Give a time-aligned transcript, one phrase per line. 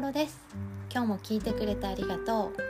[0.00, 0.40] 頃です。
[0.90, 2.62] 今日も聞いてくれてありがとう。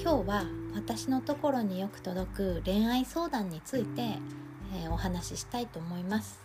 [0.00, 4.16] 今日は私のところによく届く恋愛相談について、
[4.74, 6.40] えー、お話ししたいと思います。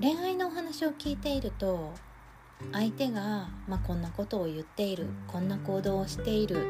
[0.00, 1.92] 恋愛のお話を聞いていると
[2.70, 6.64] 相手が、まあ、こんなことを言っているこんな行動をしている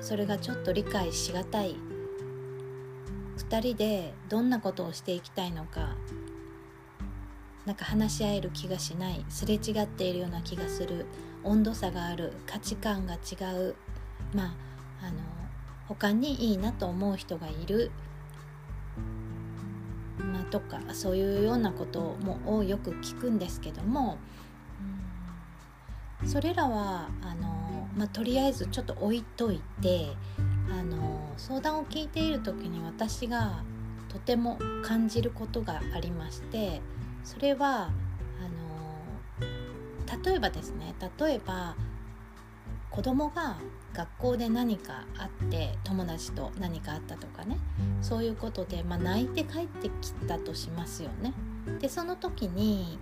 [0.00, 1.76] それがちょっと理解しがたい。
[3.36, 5.96] 2人でどんなことをしていきたいのか
[7.68, 11.04] なんか話し合える気がしないすれ違っているような気がする
[11.44, 13.18] 温度差がある価値観が違
[13.54, 13.76] う
[14.32, 14.56] ま
[15.02, 15.18] ああの
[15.86, 17.90] 他にいいなと思う人がいる、
[20.16, 24.16] まあ、とかそういうようなこともよく聞くんですけども、
[26.22, 30.08] うん、それらはあの、まあ、とりあえずちょっと置いといて
[30.70, 33.62] あの相談を聞いている時に私が
[34.08, 36.80] とても感じることがありまして
[37.24, 37.90] それは
[38.40, 38.48] あ
[40.16, 41.76] の例えばですね例えば
[42.90, 43.56] 子供が
[43.92, 47.58] 学校で何かあって友達と何かあったとかね
[48.00, 51.32] そういうことで、まあ、泣いて帰ってきたとしますよね。
[51.80, 52.98] でその時に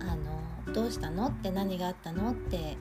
[0.00, 2.76] あの「どうしたの?」って何があったのって、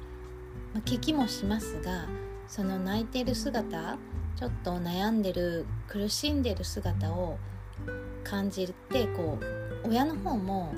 [0.73, 2.07] まあ、聞きもしますが
[2.47, 3.97] その泣いてる姿
[4.35, 7.39] ちょっと悩んでる苦しんでる姿を
[8.23, 9.39] 感じてこ
[9.83, 10.73] う親の方も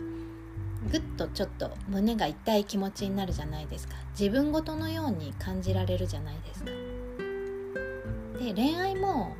[0.92, 6.72] ぐっとちょっと胸が痛い気持ちになるじゃないですか自分ごとのように感じられるじゃないですか。
[8.40, 9.36] で恋愛も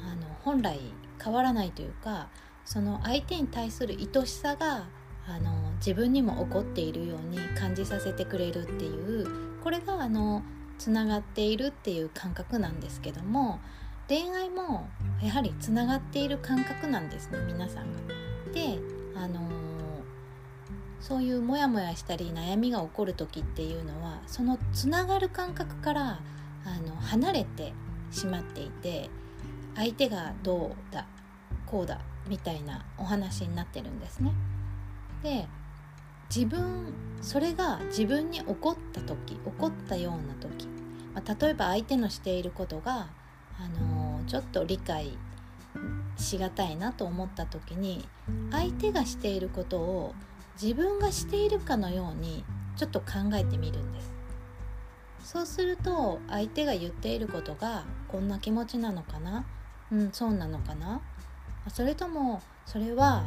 [0.00, 0.80] あの本来
[1.22, 2.28] 変わらないというか
[2.64, 4.88] その相手に対する愛しさが
[5.26, 9.26] あの自分にも起こっているように感じさせてくれるっていう
[9.62, 10.42] これがあの
[10.78, 13.60] つながっているっていう感覚なんですけども
[14.08, 14.88] 恋愛も
[15.22, 17.98] やはりつながっている感覚なんですね皆さんが。
[18.52, 18.78] で
[19.14, 19.42] あのー、
[21.00, 26.20] そういうモヤモヤしたり悩みが起こる時っていうのはそのつながる感覚から
[26.64, 27.72] あの離れて
[28.10, 29.10] しまっていて
[29.74, 31.06] 相手がどうだ
[31.66, 34.32] こうだみたいなお話になってるんですね。
[35.22, 35.46] で
[36.34, 40.66] 自分それが自分に起こった時起こったような時、
[41.14, 43.08] まあ、例えば相手のしていることが、
[43.58, 43.97] あのー、
[44.28, 45.18] ちょっと理解
[46.16, 48.06] しがたいなと思った時に
[48.50, 50.14] 相手がしていることを
[50.60, 52.44] 自分がしているかのように
[52.76, 54.12] ちょっと考えてみるんです。
[55.24, 59.44] そうすると相手が言っていることがこんな気持ちなのかな？
[59.90, 61.00] うんそうなのかな？
[61.68, 63.24] それともそれは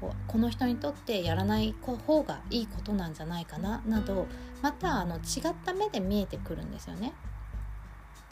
[0.00, 3.82] こうこの人にとってやらない方がいいことなんじゃないかな？
[3.86, 4.26] など
[4.62, 7.12] またあの違った目で見えてくるんですよね。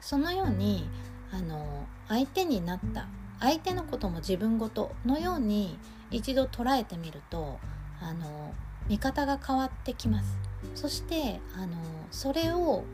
[0.01, 0.89] そのように
[1.33, 3.07] あの相手になった
[3.41, 5.79] 相手のことも自分ごとのように
[6.11, 7.59] 一度捉えてみると
[8.01, 8.55] あの
[8.89, 10.37] 見方が変わってきます。
[10.75, 11.77] そしてあの
[12.11, 12.85] それを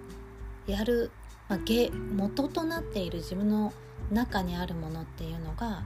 [0.67, 1.11] やる、
[1.49, 1.59] まあ、
[2.15, 3.73] 元となっている自分の
[4.11, 5.83] 中にあるものっていうのが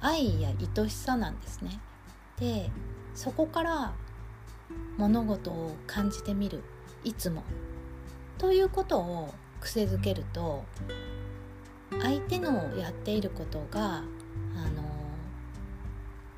[0.00, 1.80] 愛や愛しさなんですね。
[2.38, 2.70] で
[3.14, 3.94] そこから
[4.98, 6.62] 物事を感じてみる
[7.02, 7.42] いつも。
[8.38, 10.64] ということを癖づけると
[12.02, 14.04] 相手のやっていることがあの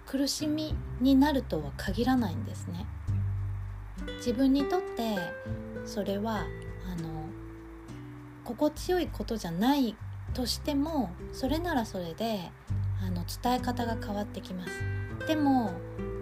[0.06, 2.86] 苦しみになるとは限らないんですね。
[4.18, 5.18] 自分にとって
[5.84, 6.46] それは
[6.86, 7.26] あの
[8.44, 9.96] 心地よいことじゃない
[10.34, 12.50] としてもそれならそれで
[13.02, 14.72] あの伝え方が変わってきます。
[15.26, 15.72] でも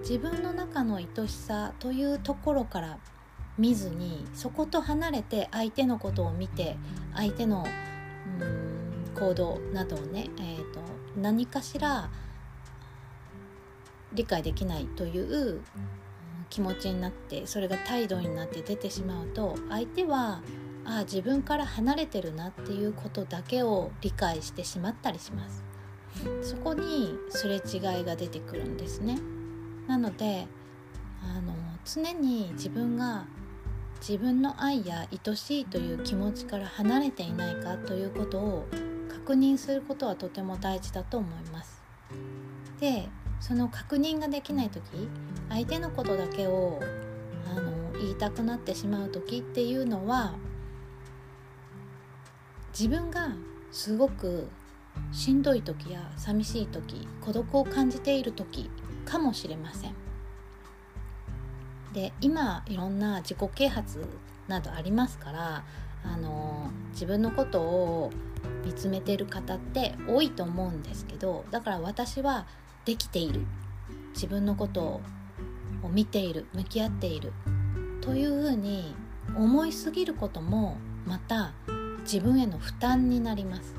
[0.00, 2.98] 自分の中の愛しさというところから
[3.58, 6.76] 見ずにそこと離れて相手のことを見て
[7.14, 7.66] 相手の
[8.40, 8.65] うん
[9.18, 10.80] 行動などをね、えーと、
[11.16, 12.10] 何かしら
[14.12, 15.62] 理解できないという
[16.48, 20.42] 気持ちになってそれが態度になって出てしまうと相手は
[20.84, 25.64] ああ自分から離れてるなっていうことだけを理解してしまったりします。
[26.42, 29.18] そこにすれ違いが出てくるんですね
[29.86, 30.46] なので
[31.22, 31.54] あの
[31.84, 33.26] 常に自分が
[34.00, 38.66] 自分の愛や愛しいという気持ちから離れていないかということを
[39.26, 41.82] 確認することはとても大事だと思います。
[42.78, 43.08] で
[43.40, 44.82] その確認ができない時
[45.48, 46.80] 相手のことだけを
[47.50, 50.36] あの言いたくなってしまう時っていうのは
[52.68, 53.30] 自分が
[53.72, 54.48] すごく
[55.10, 58.70] しんどい時や寂しい時孤独を感じている時
[59.04, 60.05] かもしれません。
[61.96, 64.06] で今いろんな自己啓発
[64.48, 65.64] などありますから
[66.04, 68.10] あの自分のことを
[68.66, 72.46] 見つめてる方って多いと思うんですけどだから私は
[72.84, 73.40] できている。
[74.14, 75.00] 自分のこと
[75.82, 77.32] を見ている向き合っている。
[78.00, 78.94] というふうに
[79.34, 80.76] 思いすぎることも
[81.06, 81.52] また
[82.02, 83.74] 自分への負担になります。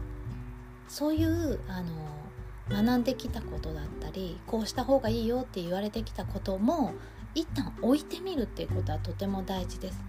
[0.88, 6.94] そういうあの学んできたことだったりこうした方がいいよって言われてきたことも
[7.38, 10.00] 一旦置いてみるっていうことはとても大事です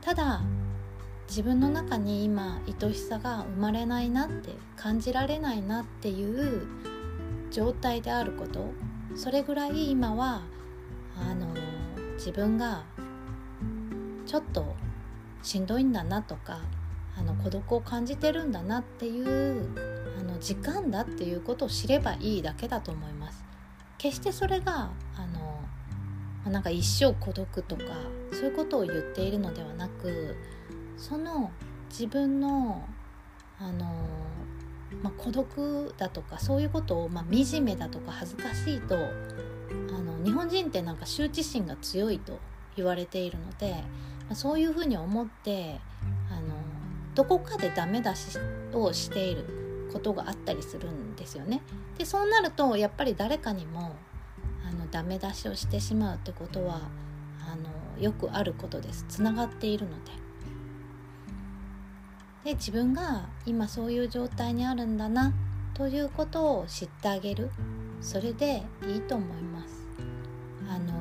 [0.00, 0.40] ただ
[1.28, 6.68] 自分の中に今愛しさが生まれないなって感じられないなっていう
[7.50, 8.72] 状態であること
[9.16, 10.42] それぐらい今は
[11.16, 11.48] あの
[12.14, 12.84] 自分が
[14.24, 14.76] ちょっと
[15.42, 16.60] しんどいんだなとか
[17.18, 19.68] あの孤独を感じてるんだなっていう
[20.20, 23.44] あの時間だっていうことを知ればいいだけだと思います。
[23.98, 25.39] 決してそれがあの
[26.50, 27.84] なんか一生孤独とか
[28.32, 30.36] そういうことを言っているのではなく
[30.96, 31.50] その
[31.88, 32.86] 自分の
[33.58, 33.84] あの、
[35.02, 38.98] まあ、孤独だとかそういうことを、まあ、惨めだとか恥ずかしいとあ
[39.98, 42.38] の日本人ってなんか羞恥心が強いと
[42.76, 45.80] 言われているので、まあ、そういうふうに思って
[46.30, 46.54] あの
[47.14, 48.38] どこかでダメ出し
[48.72, 51.60] をしていることがあったりするんですよね。
[51.98, 53.96] でそうなるとやっぱり誰かにも
[54.70, 56.80] あのダメ出しをしてしまうってことは
[57.40, 59.04] あのよくあることです。
[59.08, 60.12] つながっているので。
[62.44, 65.34] で自分が今そういう状態にあるんだな
[65.74, 67.50] ということを知ってあげる
[68.00, 69.86] それでいいと思います。
[70.68, 70.92] あの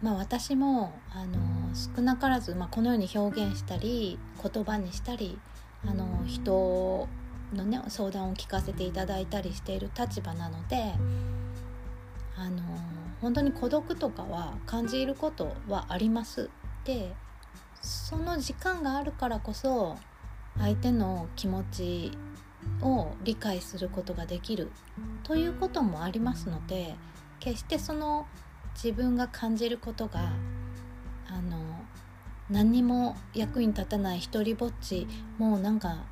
[0.00, 1.38] まあ私もあの
[1.74, 5.38] 少なからず、まあ、このように表現したり言葉にしたり
[5.86, 7.08] あの人
[7.52, 10.94] のね相談を聞かせていただいたりしている立場なので
[12.36, 12.62] あの
[13.20, 16.50] 本当に孤独とかは感じることはあります。
[16.84, 17.14] で
[17.80, 19.96] その時間があるからこそ
[20.58, 22.12] 相手の気持ち
[22.80, 24.70] を理解することができる
[25.22, 26.94] ということもありますので
[27.40, 28.26] 決してその
[28.74, 30.32] 自分が感じることが
[31.28, 31.58] あの
[32.50, 35.06] 何にも役に立たない一りぼっち
[35.38, 36.04] もうなんか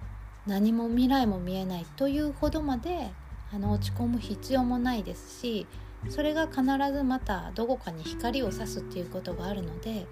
[0.46, 3.10] 何も未来も見えないというほどまで
[3.52, 5.66] あの落ち込む必要もないですし
[6.08, 6.62] それが必
[6.92, 10.06] ずまたどこかに光を差すっていうことがあるので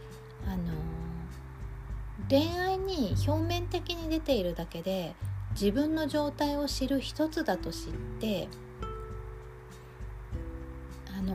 [0.46, 0.72] あの
[2.28, 5.14] 恋愛に表面的に出ているだけで
[5.52, 8.48] 自分の状態を知る一つだと知って
[11.18, 11.34] あの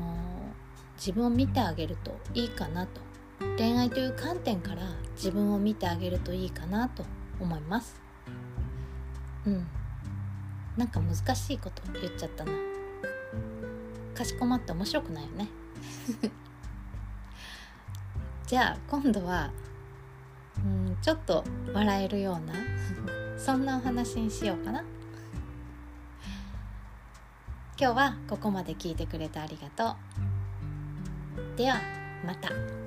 [0.96, 3.06] 自分を見てあげるといいかなと。
[3.58, 4.82] 恋愛という観点から
[5.16, 7.06] 自分を見てあげるといいかなと
[7.40, 8.05] 思います
[9.46, 9.68] うん。
[10.78, 12.52] なんか難しいこと言っちゃったな。
[14.14, 15.50] かしこまって面白くないよね。
[18.48, 19.52] じゃあ今度は
[20.58, 21.44] うんちょっと
[21.74, 22.54] 笑えるような
[23.38, 24.84] そんなお話にしようかな。
[27.78, 29.96] 今日はここまで聞いてくれてありがと
[31.56, 31.58] う。
[31.58, 31.82] では
[32.26, 32.85] また。